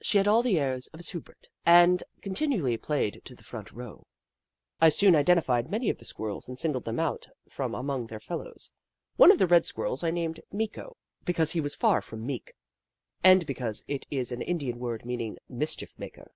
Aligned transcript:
She 0.00 0.18
had 0.18 0.28
all 0.28 0.44
the 0.44 0.60
airs 0.60 0.86
of 0.94 1.00
a 1.00 1.02
sou 1.02 1.20
brette 1.20 1.48
and 1.64 2.04
continually 2.22 2.76
played 2.76 3.20
to 3.24 3.34
the 3.34 3.42
front 3.42 3.72
row. 3.72 4.06
I 4.80 4.90
soon 4.90 5.16
identified 5.16 5.68
many 5.68 5.90
of 5.90 5.98
the 5.98 6.04
Squirrels 6.04 6.48
and 6.48 6.56
sinorled 6.56 6.84
them 6.84 7.00
out 7.00 7.26
from 7.48 7.72
amongr 7.74 8.06
their 8.08 8.20
fellows. 8.20 8.70
One 9.16 9.32
of 9.32 9.40
the 9.40 9.48
red 9.48 9.66
Squirrels 9.66 10.04
I 10.04 10.12
named 10.12 10.38
*' 10.48 10.52
Meeko," 10.54 10.94
because 11.24 11.50
he 11.50 11.60
was 11.60 11.74
far 11.74 12.00
from 12.00 12.24
meek, 12.24 12.52
and 13.24 13.44
because 13.44 13.84
it 13.88 14.06
is 14.08 14.30
an 14.30 14.40
Indian 14.42 14.78
word 14.78 15.04
meaning" 15.04 15.36
mischief 15.64 15.98
maker." 15.98 16.30